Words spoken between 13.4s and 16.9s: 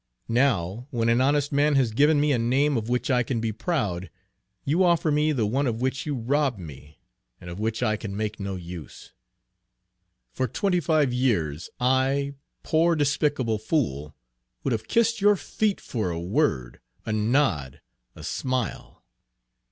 fool, would have kissed your feet for a word,